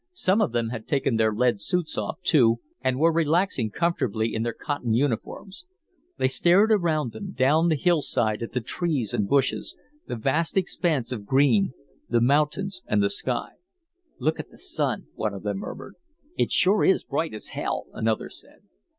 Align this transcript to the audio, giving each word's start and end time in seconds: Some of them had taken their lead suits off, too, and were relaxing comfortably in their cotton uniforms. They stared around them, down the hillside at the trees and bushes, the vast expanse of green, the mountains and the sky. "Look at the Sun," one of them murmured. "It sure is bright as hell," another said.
Some 0.13 0.41
of 0.41 0.51
them 0.51 0.69
had 0.69 0.87
taken 0.87 1.15
their 1.17 1.31
lead 1.31 1.59
suits 1.61 1.95
off, 1.95 2.19
too, 2.23 2.59
and 2.81 2.97
were 2.97 3.13
relaxing 3.13 3.69
comfortably 3.69 4.33
in 4.33 4.41
their 4.41 4.51
cotton 4.51 4.95
uniforms. 4.95 5.67
They 6.17 6.27
stared 6.27 6.71
around 6.71 7.11
them, 7.11 7.33
down 7.33 7.67
the 7.67 7.75
hillside 7.75 8.41
at 8.41 8.53
the 8.53 8.61
trees 8.61 9.13
and 9.13 9.29
bushes, 9.29 9.77
the 10.07 10.15
vast 10.15 10.57
expanse 10.57 11.11
of 11.11 11.27
green, 11.27 11.73
the 12.09 12.19
mountains 12.19 12.81
and 12.87 13.03
the 13.03 13.11
sky. 13.11 13.49
"Look 14.17 14.39
at 14.39 14.49
the 14.49 14.57
Sun," 14.57 15.05
one 15.13 15.35
of 15.35 15.43
them 15.43 15.59
murmured. 15.59 15.93
"It 16.35 16.49
sure 16.51 16.83
is 16.83 17.03
bright 17.03 17.35
as 17.35 17.49
hell," 17.49 17.85
another 17.93 18.31
said. 18.31 18.63